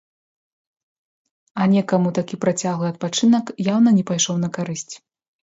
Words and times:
А 1.61 1.67
некаму 1.73 2.13
такі 2.19 2.39
працяглы 2.47 2.87
адпачынак 2.95 3.53
яўна 3.69 3.95
не 4.01 4.09
пайшоў 4.11 4.43
на 4.47 4.53
карысць. 4.59 4.91